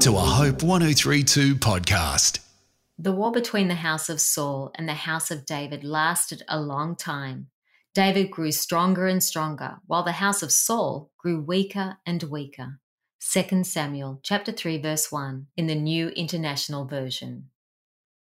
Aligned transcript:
to 0.00 0.14
a 0.14 0.20
Hope 0.20 0.62
1032 0.62 1.56
podcast. 1.56 2.38
The 3.00 3.10
war 3.10 3.32
between 3.32 3.66
the 3.66 3.74
house 3.74 4.08
of 4.08 4.20
Saul 4.20 4.70
and 4.76 4.88
the 4.88 4.94
house 4.94 5.32
of 5.32 5.44
David 5.44 5.82
lasted 5.82 6.44
a 6.48 6.60
long 6.60 6.94
time. 6.94 7.48
David 7.94 8.30
grew 8.30 8.52
stronger 8.52 9.08
and 9.08 9.20
stronger, 9.20 9.78
while 9.86 10.04
the 10.04 10.12
house 10.12 10.40
of 10.40 10.52
Saul 10.52 11.10
grew 11.18 11.40
weaker 11.40 11.96
and 12.06 12.22
weaker. 12.22 12.78
2 13.32 13.64
Samuel 13.64 14.20
chapter 14.22 14.52
3 14.52 14.78
verse 14.78 15.10
1 15.10 15.48
in 15.56 15.66
the 15.66 15.74
New 15.74 16.10
International 16.10 16.84
Version. 16.84 17.50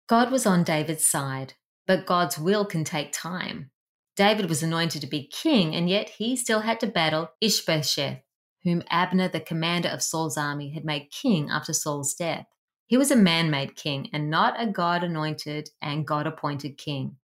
God 0.06 0.30
was 0.30 0.46
on 0.46 0.62
David's 0.62 1.04
side, 1.04 1.54
but 1.88 2.06
God's 2.06 2.38
will 2.38 2.64
can 2.64 2.84
take 2.84 3.10
time. 3.10 3.72
David 4.16 4.48
was 4.48 4.62
anointed 4.62 5.00
to 5.00 5.08
be 5.08 5.26
king, 5.26 5.74
and 5.74 5.90
yet 5.90 6.08
he 6.08 6.36
still 6.36 6.60
had 6.60 6.78
to 6.80 6.86
battle 6.86 7.32
Ishbosheth, 7.40 8.20
whom 8.64 8.82
Abner, 8.90 9.28
the 9.28 9.40
commander 9.40 9.88
of 9.88 10.02
Saul's 10.02 10.36
army, 10.36 10.70
had 10.70 10.84
made 10.84 11.10
king 11.10 11.50
after 11.50 11.72
Saul's 11.72 12.14
death. 12.14 12.46
He 12.86 12.96
was 12.96 13.10
a 13.10 13.16
man 13.16 13.50
made 13.50 13.76
king 13.76 14.08
and 14.12 14.30
not 14.30 14.60
a 14.60 14.66
God 14.66 15.04
anointed 15.04 15.70
and 15.80 16.06
God 16.06 16.26
appointed 16.26 16.76
king. 16.76 17.16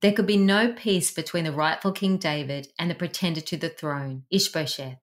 There 0.00 0.12
could 0.12 0.26
be 0.26 0.38
no 0.38 0.72
peace 0.72 1.10
between 1.10 1.44
the 1.44 1.52
rightful 1.52 1.92
King 1.92 2.16
David 2.16 2.68
and 2.78 2.90
the 2.90 2.94
pretender 2.94 3.42
to 3.42 3.56
the 3.56 3.68
throne, 3.68 4.24
Ishbosheth. 4.30 4.98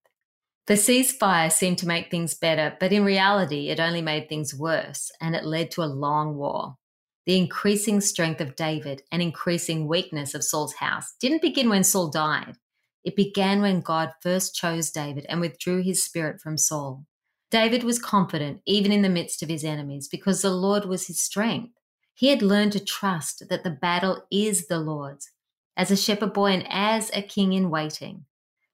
The 0.66 0.74
ceasefire 0.74 1.52
seemed 1.52 1.78
to 1.80 1.88
make 1.88 2.12
things 2.12 2.34
better, 2.34 2.76
but 2.80 2.92
in 2.92 3.06
reality, 3.06 3.70
it 3.70 3.80
only 3.80 4.02
made 4.02 4.28
things 4.28 4.54
worse, 4.54 5.12
and 5.22 5.36
it 5.36 5.46
led 5.46 5.72
to 5.72 5.84
a 5.84 5.86
long 5.86 6.36
war. 6.36 6.78
The 7.26 7.38
increasing 7.38 8.02
strength 8.02 8.42
of 8.42 8.56
David 8.56 9.04
and 9.12 9.22
increasing 9.22 9.88
weakness 9.88 10.34
of 10.34 10.44
Saul's 10.44 10.76
house 10.76 11.14
didn't 11.20 11.42
begin 11.42 11.70
when 11.70 11.84
Saul 11.84 12.10
died. 12.10 12.58
It 13.08 13.16
began 13.16 13.62
when 13.62 13.80
God 13.80 14.12
first 14.22 14.54
chose 14.54 14.92
David 14.92 15.26
and 15.30 15.40
withdrew 15.40 15.82
his 15.82 16.04
spirit 16.04 16.42
from 16.42 16.58
Saul. 16.58 17.06
David 17.50 17.86
was 17.86 18.00
confident 18.00 18.60
even 18.66 18.92
in 18.92 19.02
the 19.02 19.08
midst 19.08 19.42
of 19.42 19.48
his 19.48 19.64
enemies 19.64 20.10
because 20.10 20.42
the 20.42 20.50
Lord 20.50 20.84
was 20.84 21.08
his 21.08 21.18
strength. 21.18 21.72
He 22.14 22.28
had 22.28 22.42
learned 22.42 22.74
to 22.74 22.84
trust 22.84 23.48
that 23.48 23.64
the 23.64 23.70
battle 23.70 24.26
is 24.30 24.68
the 24.68 24.80
Lord's, 24.80 25.32
as 25.78 25.90
a 25.90 25.96
shepherd 25.96 26.34
boy 26.34 26.48
and 26.48 26.68
as 26.70 27.10
a 27.14 27.22
king 27.22 27.54
in 27.54 27.70
waiting. 27.70 28.26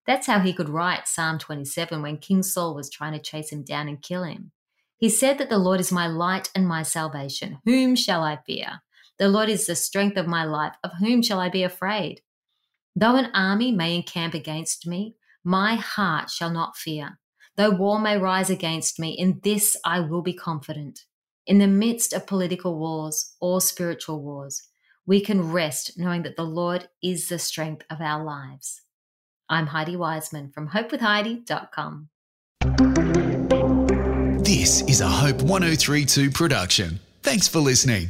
That's 0.07 0.25
how 0.25 0.39
he 0.39 0.51
could 0.51 0.67
write 0.67 1.07
Psalm 1.07 1.37
27 1.37 2.01
when 2.01 2.17
King 2.17 2.41
Saul 2.41 2.73
was 2.73 2.89
trying 2.89 3.13
to 3.13 3.19
chase 3.19 3.51
him 3.51 3.61
down 3.61 3.87
and 3.87 4.01
kill 4.01 4.23
him. 4.23 4.51
He 4.97 5.09
said 5.09 5.37
that 5.37 5.49
the 5.49 5.59
Lord 5.59 5.79
is 5.79 5.91
my 5.91 6.07
light 6.07 6.49
and 6.55 6.67
my 6.67 6.81
salvation. 6.81 7.59
Whom 7.65 7.95
shall 7.95 8.23
I 8.23 8.39
fear? 8.47 8.81
The 9.19 9.29
Lord 9.29 9.49
is 9.49 9.67
the 9.67 9.75
strength 9.75 10.17
of 10.17 10.25
my 10.25 10.43
life. 10.43 10.73
Of 10.83 10.93
whom 10.97 11.21
shall 11.21 11.39
I 11.39 11.49
be 11.49 11.61
afraid? 11.61 12.21
Though 12.95 13.15
an 13.15 13.31
army 13.33 13.71
may 13.71 13.95
encamp 13.95 14.33
against 14.33 14.85
me, 14.85 15.15
my 15.43 15.75
heart 15.75 16.29
shall 16.29 16.51
not 16.51 16.77
fear. 16.77 17.19
Though 17.55 17.71
war 17.71 17.99
may 17.99 18.17
rise 18.17 18.49
against 18.49 18.99
me, 18.99 19.11
in 19.11 19.39
this 19.43 19.75
I 19.83 19.99
will 19.99 20.21
be 20.21 20.33
confident. 20.33 21.01
In 21.45 21.57
the 21.57 21.67
midst 21.67 22.13
of 22.13 22.27
political 22.27 22.77
wars 22.77 23.35
or 23.41 23.61
spiritual 23.61 24.21
wars, 24.21 24.69
we 25.05 25.19
can 25.19 25.51
rest 25.51 25.97
knowing 25.97 26.21
that 26.23 26.37
the 26.37 26.45
Lord 26.45 26.87
is 27.01 27.27
the 27.27 27.39
strength 27.39 27.83
of 27.89 27.99
our 27.99 28.23
lives. 28.23 28.81
I'm 29.49 29.67
Heidi 29.67 29.97
Wiseman 29.97 30.51
from 30.51 30.69
hopewithheidi.com. 30.69 32.09
This 34.43 34.81
is 34.83 35.01
a 35.01 35.07
Hope 35.07 35.41
1032 35.41 36.31
production. 36.31 36.99
Thanks 37.21 37.47
for 37.47 37.59
listening. 37.59 38.09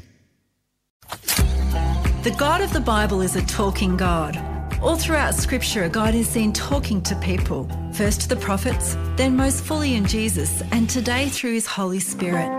The 2.23 2.36
God 2.38 2.61
of 2.61 2.72
the 2.73 2.81
Bible 2.81 3.22
is 3.22 3.36
a 3.36 3.45
talking 3.45 3.98
God. 3.98 4.52
All 4.84 4.98
throughout 4.98 5.34
Scripture, 5.34 5.88
God 5.88 6.14
is 6.14 6.28
seen 6.28 6.52
talking 6.52 7.02
to 7.03 7.16
people, 7.16 7.70
first 7.94 8.20
to 8.20 8.28
the 8.28 8.36
prophets, 8.36 8.98
then 9.16 9.34
most 9.34 9.64
fully 9.64 9.95
in 9.95 10.06
Jesus, 10.06 10.62
and 10.73 10.89
today 10.89 11.30
through 11.30 11.53
His 11.53 11.66
Holy 11.66 12.02
Spirit. 12.02 12.50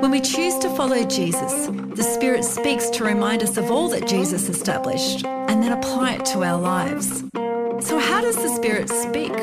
When 0.00 0.10
we 0.10 0.22
choose 0.22 0.56
to 0.60 0.74
follow 0.76 1.04
Jesus, 1.04 1.66
the 1.94 2.02
Spirit 2.02 2.42
speaks 2.42 2.88
to 2.88 3.04
remind 3.04 3.42
us 3.42 3.58
of 3.58 3.70
all 3.70 3.90
that 3.90 4.08
Jesus 4.08 4.48
established 4.48 5.26
and 5.26 5.62
then 5.62 5.72
apply 5.72 6.14
it 6.14 6.24
to 6.24 6.42
our 6.42 6.58
lives. 6.58 7.22
So, 7.86 7.98
how 7.98 8.22
does 8.22 8.36
the 8.36 8.48
Spirit 8.48 8.88
speak? 8.88 9.34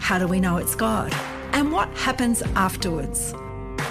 How 0.00 0.18
do 0.18 0.26
we 0.26 0.40
know 0.40 0.56
it's 0.56 0.74
God? 0.74 1.12
And 1.52 1.70
what 1.70 1.88
happens 1.96 2.42
afterwards? 2.56 3.32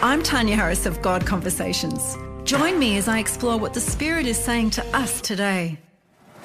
I'm 0.02 0.22
Tanya 0.22 0.58
Harris 0.58 0.86
of 0.86 1.02
God 1.02 1.26
Conversations. 1.26 2.18
Join 2.44 2.78
me 2.78 2.98
as 2.98 3.08
I 3.08 3.20
explore 3.20 3.58
what 3.58 3.74
the 3.74 3.80
Spirit 3.80 4.28
is 4.28 4.38
saying 4.38 4.72
to 4.72 4.86
us 4.94 5.22
today. 5.22 5.80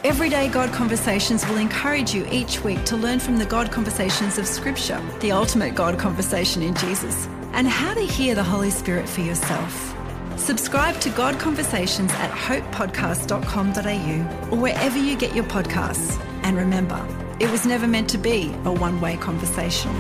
Everyday 0.05 0.49
God 0.49 0.73
Conversations 0.73 1.45
will 1.49 1.57
encourage 1.57 2.15
you 2.15 2.25
each 2.31 2.63
week 2.63 2.85
to 2.85 2.97
learn 2.97 3.19
from 3.19 3.37
the 3.37 3.45
God 3.45 3.73
Conversations 3.73 4.39
of 4.39 4.47
Scripture, 4.47 5.03
the 5.19 5.33
ultimate 5.33 5.75
God 5.75 5.99
conversation 5.99 6.63
in 6.63 6.77
Jesus, 6.77 7.27
and 7.53 7.67
how 7.67 7.95
to 7.95 8.03
hear 8.03 8.37
the 8.37 8.45
Holy 8.45 8.71
Spirit 8.71 9.09
for 9.09 9.23
yourself. 9.23 9.93
Subscribe 10.37 11.01
to 11.01 11.11
God 11.11 11.41
Conversations 11.41 12.13
at 12.13 12.31
hopepodcast.com.au 12.31 14.53
or 14.53 14.61
wherever 14.61 14.97
you 14.97 15.17
get 15.17 15.35
your 15.35 15.47
podcasts. 15.47 16.17
And 16.45 16.57
remember, 16.57 17.05
it 17.41 17.51
was 17.51 17.67
never 17.67 17.89
meant 17.89 18.09
to 18.11 18.19
be 18.19 18.55
a 18.67 18.73
one 18.73 19.01
way 19.01 19.17
conversation. 19.17 19.91